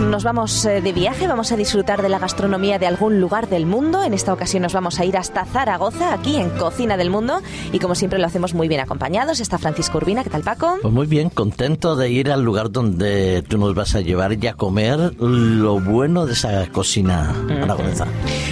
[0.00, 3.66] nos vamos eh, de viaje, vamos a disfrutar de la gastronomía de algún lugar del
[3.66, 4.02] mundo.
[4.02, 7.40] En esta ocasión nos vamos a ir hasta Zaragoza, aquí en Cocina del Mundo.
[7.72, 9.40] Y como siempre lo hacemos muy bien acompañados.
[9.40, 10.78] Está Francisco Urbina, ¿qué tal Paco?
[10.80, 14.46] Pues muy bien, contento de ir al lugar donde tú nos vas a llevar y
[14.46, 18.06] a comer lo bueno de esa cocina aragonesa.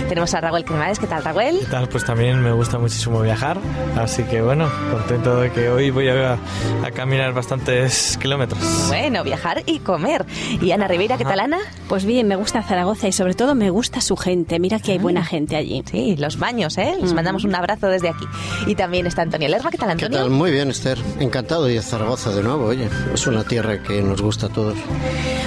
[0.08, 1.58] Tenemos a Raúl Cremades, ¿qué tal Raúl?
[1.60, 1.88] ¿Qué tal?
[1.88, 3.58] Pues también me gusta muchísimo viajar,
[3.96, 6.34] así que bueno, contento de que hoy voy a,
[6.84, 8.60] a caminar bastantes kilómetros.
[8.88, 10.24] Bueno, viajar y comer.
[10.60, 11.37] Y Ana Rivera, ¿qué tal
[11.88, 14.58] Pues bien, me gusta Zaragoza y sobre todo me gusta su gente.
[14.58, 15.82] Mira que hay buena gente allí.
[15.90, 16.94] Sí, los baños, ¿eh?
[17.00, 18.24] Les mandamos un abrazo desde aquí.
[18.66, 19.70] Y también está Antonio Lerma.
[19.70, 20.18] ¿Qué tal, ¿Qué Antonio?
[20.18, 20.30] tal?
[20.30, 20.98] Muy bien, Esther.
[21.20, 22.88] Encantado de ir a Zaragoza de nuevo, oye.
[23.14, 24.76] Es una tierra que nos gusta a todos.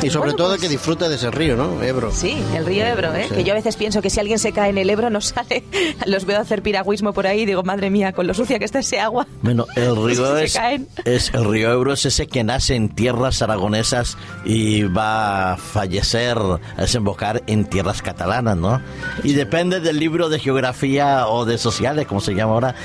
[0.02, 1.82] Y sobre Bueno, todo pues- que disfruta de ese río, ¿no?
[1.84, 2.12] Ebro.
[2.12, 3.26] Sí, el río Ebro, ¿eh?
[3.30, 3.36] Sí.
[3.36, 5.64] que yo a veces pienso que si alguien se cae en el Ebro no sale.
[6.06, 8.80] Los veo hacer piragüismo por ahí y digo, madre mía, con lo sucia que está
[8.80, 9.28] ese agua.
[9.42, 10.88] Bueno, el río Se es, caen.
[11.06, 16.38] es el río Ebro es ese que nace en tierras aragonesas y va a fallecer,
[16.78, 18.80] desembocar en tierras catalanas, ¿no?
[19.24, 22.76] Y depende del libro de geografía o de sociales, como se llama ahora,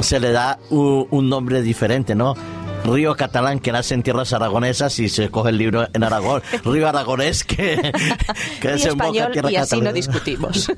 [0.00, 2.34] se le da u- un nombre diferente, ¿no?
[2.84, 6.42] Río catalán que nace en tierras aragonesas y se coge el libro en Aragón.
[6.64, 7.92] Río aragonés que,
[8.60, 9.94] que desemboca en tierras y así no catalanas.
[9.94, 10.72] discutimos.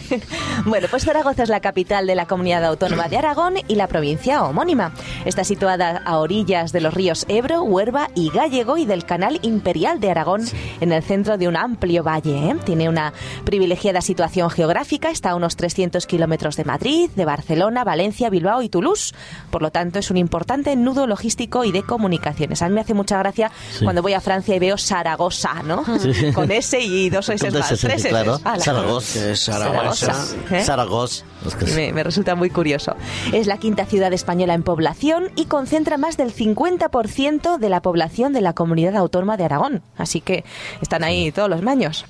[0.64, 4.42] bueno, pues Zaragoza es la capital de la comunidad autónoma de Aragón y la provincia
[4.42, 4.92] homónima.
[5.26, 10.00] Está situada a orillas de los ríos Ebro, Huerva y Gallego y del canal imperial
[10.00, 10.44] de Aragón
[10.80, 12.50] en el centro de un amplio valle.
[12.50, 12.56] ¿eh?
[12.64, 13.12] Tiene una
[13.44, 18.70] privilegiada situación geográfica, está a unos 300 kilómetros de Madrid, de Barcelona, Valencia, Bilbao y
[18.70, 19.14] Toulouse.
[19.50, 21.33] Por lo tanto, es un importante nudo logístico
[21.64, 22.62] y de comunicaciones.
[22.62, 23.84] A mí me hace mucha gracia Sí.
[23.84, 25.84] cuando voy a Francia y veo Zaragoza, ¿no?
[25.98, 26.32] Sí.
[26.32, 28.08] Con S y dos S más, dos S, tres S.
[28.08, 28.38] claro.
[28.58, 29.34] Zaragoza.
[29.36, 30.12] Zaragoza.
[30.50, 31.74] ¿eh?
[31.74, 32.94] Me, me resulta muy curioso.
[33.32, 38.32] Es la quinta ciudad española en población y concentra más del 50% de la población
[38.32, 39.82] de la comunidad autónoma de Aragón.
[39.98, 40.44] Así que
[40.80, 42.04] están ahí todos los maños.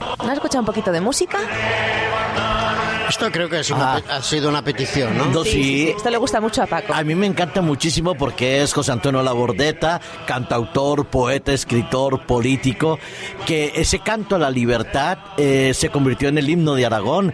[0.00, 1.38] ¿No has escuchado un poquito de música?
[3.08, 4.02] Esto creo que es una Ah.
[4.10, 5.26] ha sido una petición, ¿no?
[5.26, 5.92] No, sí.
[5.96, 6.92] Esto le gusta mucho a Paco.
[6.92, 12.98] A mí me encanta muchísimo porque es José Antonio Labordeta, cantautor, poeta, escritor, político,
[13.46, 17.32] que ese canto a la libertad eh, se convirtió en el himno de Aragón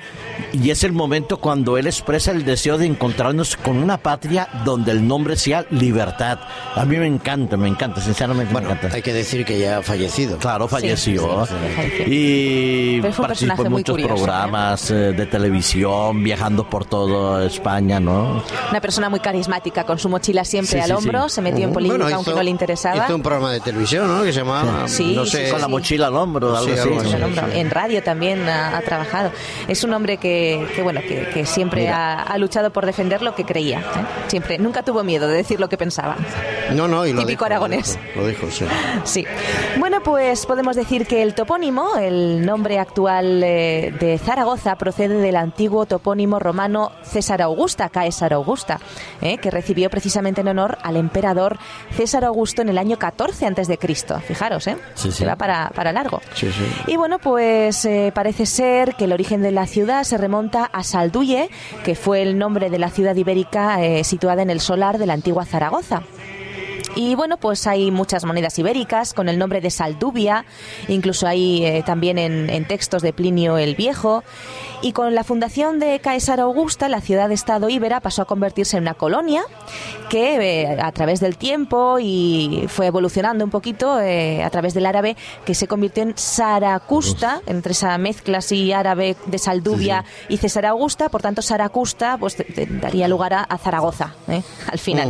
[0.52, 4.92] y es el momento cuando él expresa el deseo de encontrarnos con una patria donde
[4.92, 6.38] el nombre sea libertad.
[6.74, 8.96] A mí me encanta, me encanta, sinceramente Bueno, me encanta.
[8.96, 10.36] hay que decir que ya ha fallecido.
[10.38, 11.46] Claro, falleció.
[11.46, 11.54] sí,
[11.96, 12.02] sí.
[12.06, 14.16] Y participó en muchos curioso, ¿eh?
[14.16, 15.61] programas eh, de televisión,
[16.14, 18.42] viajando por toda España, ¿no?
[18.70, 21.36] Una persona muy carismática, con su mochila siempre Sí, al sí, hombro, sí.
[21.36, 23.04] se metió en política Bueno, aunque hizo- no le interesaba.
[23.04, 24.22] Hizo un programa de televisión, ¿no?
[24.22, 24.88] Que se llamaba.
[24.88, 25.46] Sí, no sé.
[25.46, 25.50] sí.
[25.52, 26.88] Con la mochila al hombro, algo Sí, así.
[27.14, 27.46] En, hombro.
[27.52, 29.30] En radio también ha, ha trabajado.
[29.68, 33.34] Es un hombre que, que, bueno, que, que siempre ha, ha luchado por defender lo
[33.34, 33.78] que creía.
[33.80, 33.82] ¿eh?
[34.28, 36.16] Siempre, nunca tuvo miedo de decir lo que pensaba.
[36.72, 37.98] No, no, y lo Típico dijo, aragonés.
[38.16, 38.64] Lo dijo, lo dijo, sí.
[39.04, 39.26] Sí.
[39.78, 45.36] Bueno, pues podemos decir que el topónimo, el nombre actual eh, de Zaragoza, procede del
[45.36, 48.80] antiguo topónimo romano César Augusta, Caesar Augusta,
[49.20, 51.58] eh, que recibió precisamente en honor al emperador
[51.96, 54.18] César Augusto en el año 14 antes de Cristo.
[54.20, 54.76] Fijaros, ¿eh?
[54.94, 55.18] Sí, sí.
[55.18, 56.20] Se va para, para largo.
[56.34, 56.48] Sí.
[56.86, 60.82] Y bueno, pues eh, parece ser que el origen de la ciudad se remonta a
[60.82, 61.50] Salduye,
[61.84, 65.14] que fue el nombre de la ciudad ibérica eh, situada en el solar de la
[65.14, 66.02] antigua Zaragoza.
[66.94, 70.44] Y bueno, pues hay muchas monedas ibéricas con el nombre de Saldubia,
[70.88, 74.22] incluso hay eh, también en, en textos de Plinio el Viejo.
[74.84, 78.94] Y con la fundación de Caesar Augusta, la ciudad-estado íbera pasó a convertirse en una
[78.94, 79.42] colonia
[80.10, 84.84] que eh, a través del tiempo y fue evolucionando un poquito eh, a través del
[84.86, 90.66] árabe, que se convirtió en Saracusta, entre esa mezcla así árabe de Saldubia y César
[90.66, 91.08] Augusta.
[91.08, 94.42] Por tanto, Saracusta pues, te- te daría lugar a, a Zaragoza ¿eh?
[94.70, 95.08] al final.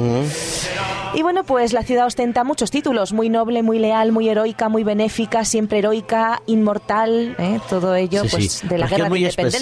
[1.14, 4.82] Y bueno, pues la ciudad ostenta muchos títulos, muy noble, muy leal, muy heroica, muy
[4.84, 7.58] benéfica, siempre heroica, inmortal, ¿eh?
[7.68, 9.61] todo ello Sí, pues de la guerra de independencia.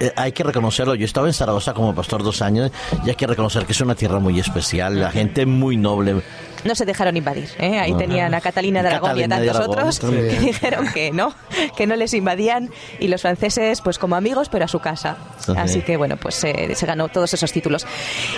[0.00, 0.94] Eh, hay que reconocerlo.
[0.94, 2.70] Yo estaba en Zaragoza como pastor dos años
[3.04, 5.00] y hay que reconocer que es una tierra muy especial.
[5.00, 6.22] La gente muy noble.
[6.66, 7.78] No se dejaron invadir, ¿eh?
[7.78, 7.98] ahí No.
[7.98, 10.06] tenían a Catalina de Aragón y a tantos otros que
[10.40, 11.34] dijeron que no,
[11.76, 15.16] que no les invadían y los franceses pues como amigos pero a su casa.
[15.38, 15.52] Sí.
[15.56, 17.86] Así que bueno, pues eh, se ganó todos esos títulos.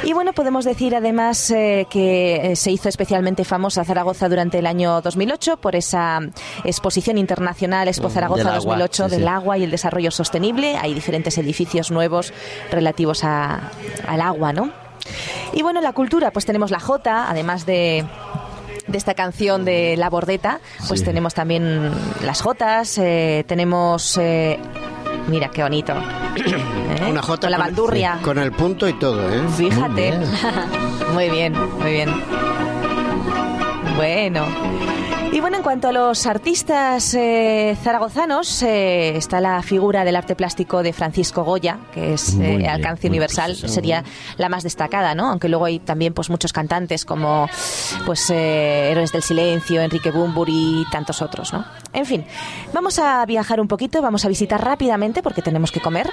[0.05, 4.67] Y bueno, podemos decir además eh, que eh, se hizo especialmente famosa Zaragoza durante el
[4.67, 6.21] año 2008 por esa
[6.65, 9.29] exposición internacional Expo Zaragoza Del agua, 2008 sí, del sí.
[9.29, 10.77] agua y el desarrollo sostenible.
[10.77, 12.33] Hay diferentes edificios nuevos
[12.71, 13.71] relativos a-
[14.07, 14.71] al agua, ¿no?
[15.53, 18.05] Y bueno, la cultura, pues tenemos la Jota, además de
[18.87, 21.07] de esta canción de La Bordeta, pues Sí.
[21.07, 21.91] tenemos también
[22.25, 24.17] las Jotas, eh, tenemos...
[24.19, 24.59] eh,
[25.27, 25.93] mira, qué bonito.
[26.37, 27.07] ¿Eh?
[27.11, 28.19] Una J Con la bandurria.
[28.23, 29.43] Con el punto y todo, ¿eh?
[29.59, 30.13] Fíjate.
[30.19, 32.09] Muy Muy bien, muy bien.
[33.99, 34.47] Bueno.
[35.31, 40.35] Y bueno, en cuanto a los artistas eh, zaragozanos, eh, está la figura del arte
[40.35, 44.05] plástico de Francisco Goya, que es eh, bien, alcance universal, sería
[44.39, 45.29] la más destacada, ¿no?
[45.29, 47.47] Aunque luego hay también pues muchos cantantes como
[48.07, 51.65] pues eh, Héroes del Silencio, Enrique Bumburi y tantos otros, ¿no?
[51.93, 52.25] En fin,
[52.73, 56.09] vamos a viajar un poquito, vamos a visitar rápidamente porque tenemos que comer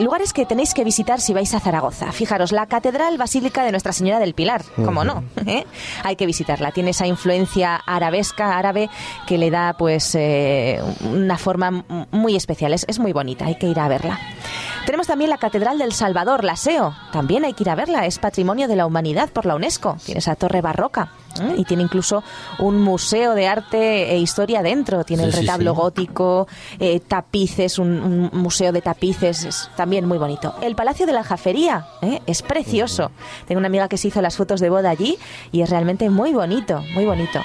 [0.00, 2.10] lugares que tenéis que visitar si vais a Zaragoza.
[2.12, 5.24] Fijaros, la Catedral Basílica de Nuestra Señora del Pilar, ¿cómo no?
[5.46, 5.66] ¿Eh?
[6.04, 6.72] Hay que visitarla.
[6.72, 8.90] Tiene esa influencia arabesca, árabe,
[9.26, 12.72] que le da pues eh, una forma muy especial.
[12.72, 14.18] Es, es muy bonita, hay que ir a verla.
[14.86, 16.94] Tenemos también la Catedral del Salvador, la SEO.
[17.12, 18.06] También hay que ir a verla.
[18.06, 19.98] Es Patrimonio de la Humanidad por la UNESCO.
[20.04, 21.10] Tiene esa torre barroca
[21.40, 21.54] ¿eh?
[21.56, 22.22] y tiene incluso
[22.58, 25.04] un museo de arte e historia dentro.
[25.04, 25.76] Tiene el Sí, retablo sí.
[25.80, 26.48] gótico,
[26.78, 29.44] eh, tapices, un, un museo de tapices.
[29.44, 30.54] Es también muy bonito.
[30.62, 32.20] El Palacio de la Jafería ¿eh?
[32.26, 33.10] es precioso.
[33.46, 35.18] Tengo una amiga que se hizo las fotos de boda allí
[35.52, 37.40] y es realmente muy bonito, muy bonito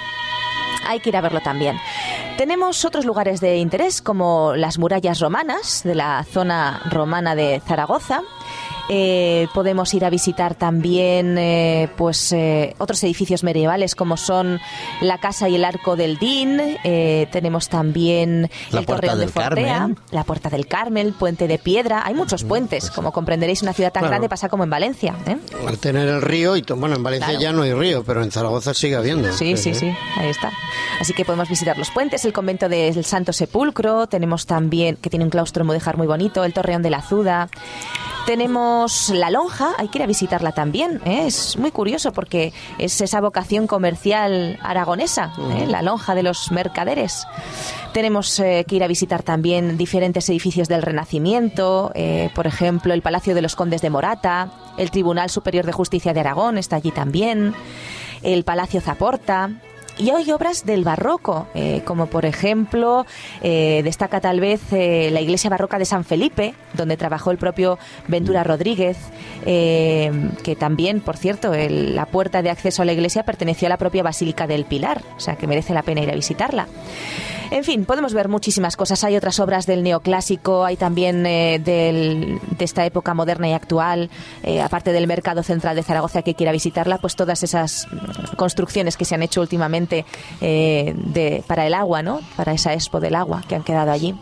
[0.86, 1.78] hay que ir a verlo también.
[2.38, 8.22] Tenemos otros lugares de interés como las murallas romanas de la zona romana de Zaragoza.
[8.90, 14.60] Eh, podemos ir a visitar también eh, pues eh, otros edificios medievales como son
[15.00, 16.60] la casa y el arco del Din.
[16.84, 19.98] Eh, tenemos también La el torreón de del Fortea, Carmen.
[20.12, 22.04] la puerta del Carmel, puente de piedra.
[22.06, 24.12] Hay muchos puentes, como comprenderéis, una ciudad tan Claro.
[24.12, 25.16] grande pasa como en Valencia.
[25.28, 25.38] ¿eh?
[25.66, 27.42] Al tener el río, y bueno, en Valencia Claro.
[27.42, 29.32] ya no hay río, pero en Zaragoza sigue habiendo.
[29.32, 30.52] Sí, sí, sí, ahí está.
[31.00, 35.24] Así que podemos visitar los puentes, el convento del Santo Sepulcro, tenemos también, que tiene
[35.24, 37.50] un claustro mudéjar muy bonito, el Torreón de la Azuda.
[38.26, 41.02] Tenemos la lonja, hay que ir a visitarla también.
[41.06, 41.26] ¿eh?
[41.28, 45.66] Es muy curioso porque es esa vocación comercial aragonesa, ¿eh?
[45.68, 47.28] la lonja de los mercaderes.
[47.92, 51.92] Tenemos eh, que ir a visitar también diferentes edificios del Renacimiento,
[52.34, 56.22] por ejemplo, el Palacio de los Condes de Morata, el Tribunal Superior de Justicia de
[56.22, 57.54] Aragón está allí también,
[58.24, 59.52] el Palacio Zaporta.
[59.98, 63.06] Y hay obras del barroco, eh, como por ejemplo,
[63.42, 67.78] eh, destaca tal vez eh, la iglesia barroca de San Felipe, donde trabajó el propio
[68.08, 68.98] Ventura Rodríguez,
[69.46, 74.02] que también, por cierto, la puerta de acceso a la iglesia perteneció a la propia
[74.02, 76.68] Basílica del Pilar, o sea que merece la pena ir a visitarla.
[77.52, 79.04] En fin, podemos ver muchísimas cosas.
[79.04, 84.10] Hay otras obras del neoclásico, hay también de esta época moderna y actual,
[84.64, 89.06] aparte del Mercado Central de Zaragoza que quiera visitarla, pues todas esas mm, construcciones que
[89.06, 89.83] se han hecho últimamente
[90.42, 92.22] eh, de, para el agua, ¿no?
[92.36, 94.16] Para esa expo del agua que han quedado allí.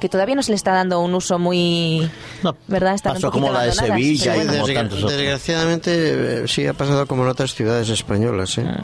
[0.00, 2.08] Que todavía no se le está dando un uso muy.
[2.44, 2.94] No, ¿Verdad?
[2.94, 4.52] Están un pasó como poquito la de Sevilla y bueno.
[4.52, 5.12] como Desgra- tantos otros.
[5.18, 8.60] desgraciadamente eh, sí ha pasado como en otras ciudades españolas, ¿eh?
[8.62, 8.76] En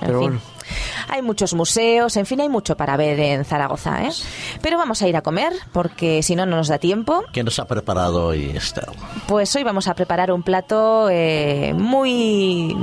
[0.00, 0.28] Pero fin.
[0.28, 0.40] bueno.
[1.08, 4.10] Hay muchos museos, en fin, hay mucho para ver en Zaragoza, ¿eh?
[4.60, 7.24] Pero vamos a ir a comer, porque si no, no nos da tiempo.
[7.32, 8.88] ¿Quién nos ha preparado hoy, Esther?
[9.26, 12.76] Pues hoy vamos a preparar un plato eh, muy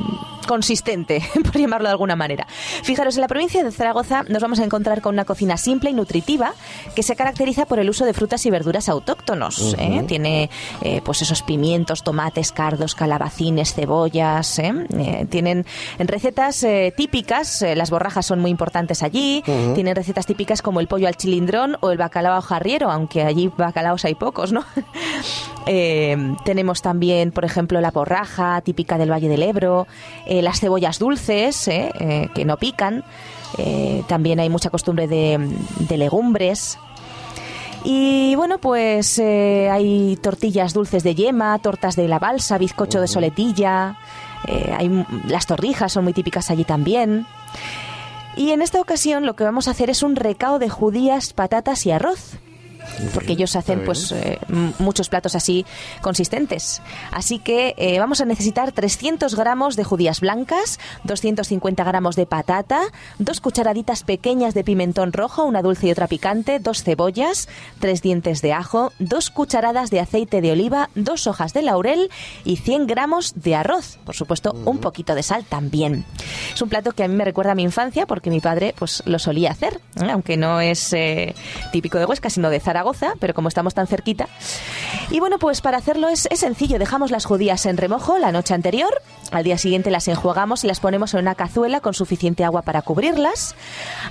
[0.50, 2.48] consistente, por llamarlo de alguna manera.
[2.82, 5.94] Fijaros, en la provincia de Zaragoza nos vamos a encontrar con una cocina simple y
[5.94, 6.56] nutritiva
[6.96, 9.76] que se caracteriza por el uso de frutas y verduras autóctonos.
[9.78, 10.04] ¿eh?
[10.08, 10.50] Tiene
[10.82, 14.58] eh, pues esos pimientos, tomates, cardos, calabacines, cebollas.
[14.58, 14.74] ¿eh?
[14.98, 15.68] Eh, tienen
[16.00, 16.66] recetas
[16.98, 19.42] típicas, las borrajas son muy importantes allí.
[19.74, 24.06] Tienen recetas típicas como el pollo al chilindrón o el bacalao jarriero, aunque allí bacalaos
[24.06, 24.64] hay pocos, ¿no?
[25.72, 29.86] Eh, tenemos también, por ejemplo, la porraja, típica del Valle del Ebro,
[30.26, 33.04] eh, las cebollas dulces, eh, eh, que no pican.
[34.08, 35.38] También hay mucha costumbre de,
[35.80, 36.80] de legumbres.
[37.84, 43.08] Y bueno, pues eh, hay tortillas dulces de yema, tortas de la balsa, bizcocho de
[43.08, 43.98] soletilla.
[44.48, 47.26] eh, hay, las torrijas son muy típicas allí también.
[48.40, 51.86] Y en esta ocasión lo que vamos a hacer es un recao de judías, patatas
[51.86, 52.40] y arroz.
[53.14, 54.40] Porque ellos hacen pues eh,
[54.80, 55.66] muchos platos así
[56.02, 56.82] consistentes.
[57.12, 62.82] Así que eh, vamos a necesitar 300 gramos de judías blancas, 250 gramos de patata,
[63.18, 67.48] dos cucharaditas pequeñas de pimentón rojo, una dulce y otra picante, dos cebollas,
[67.80, 72.10] tres dientes de ajo, dos cucharadas de aceite de oliva, dos hojas de laurel
[72.44, 73.98] y 100 gramos de arroz.
[74.06, 76.06] Por supuesto, un poquito de sal también.
[76.54, 79.04] Es un plato que a mí me recuerda a mi infancia porque mi padre pues
[79.06, 80.10] lo solía hacer, ¿eh?
[80.12, 80.96] aunque no es
[81.72, 84.30] típico de Huesca, sino de Zaragoza, pero como estamos tan cerquita.
[85.12, 86.80] Y bueno, pues para hacerlo es, sencillo.
[86.80, 89.02] Dejamos las judías en remojo la noche anterior.
[89.32, 92.82] Al día siguiente las enjuagamos y las ponemos en una cazuela con suficiente agua para
[92.82, 93.56] cubrirlas.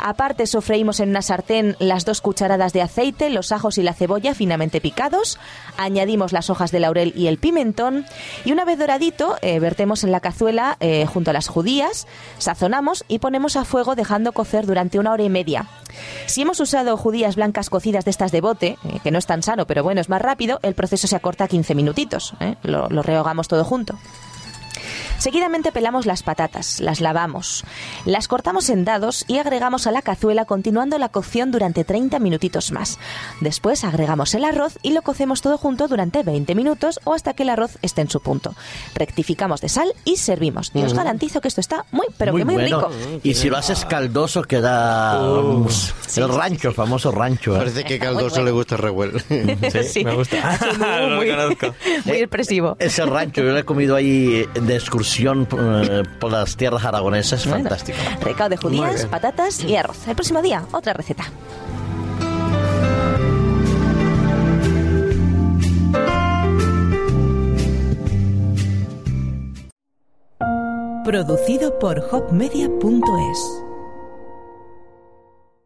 [0.02, 4.34] Aparte sofreímos en una sartén las dos cucharadas de aceite, los ajos y la cebolla
[4.34, 5.38] finamente picados.
[5.76, 8.04] Añadimos las hojas de laurel y el pimentón.
[8.44, 12.06] Y una vez doradito, eh, vertemos en la cazuela eh, junto a las judías,
[12.38, 15.66] sazonamos y ponemos a fuego dejando cocer durante una hora y media.
[16.28, 19.42] Si hemos usado judías blancas cocidas de estas de bote, eh, que no es tan
[19.42, 22.34] sano, pero bueno, es más rápido, el proceso se acorta a 15 minutitos.
[22.40, 22.56] ¿eh?
[22.62, 23.98] Lo, lo rehogamos todo junto.
[25.18, 27.64] Seguidamente pelamos las patatas, las lavamos,
[28.04, 32.70] las cortamos en dados y agregamos a la cazuela continuando la cocción durante 30 minutitos
[32.70, 32.98] más.
[33.40, 37.42] Después agregamos el arroz y lo cocemos todo junto durante 20 minutos o hasta que
[37.42, 38.54] el arroz esté en su punto.
[38.94, 40.70] Rectificamos de sal y servimos.
[40.72, 42.88] Y os garantizo que esto está muy, pero que muy bueno.
[42.88, 43.20] rico.
[43.24, 45.66] Y si lo haces caldoso queda um,
[46.16, 47.56] el rancho, el famoso rancho.
[47.56, 47.58] ¿eh?
[47.58, 49.18] Parece que Caldoso le gusta revuelo.
[49.28, 50.04] Sí, Sí.
[50.04, 50.58] me gusta.
[50.78, 51.56] Muy, muy-
[52.04, 52.76] muy Eh, expresivo.
[52.78, 57.64] Ese rancho, yo lo he comido ahí de excursión eh, por las tierras aragonesas, Bueno,
[57.64, 57.98] fantástico.
[58.20, 60.06] Recado de judías, patatas y arroz.
[60.06, 61.24] El próximo día, otra receta.
[71.04, 73.67] Producido por hopmedia.es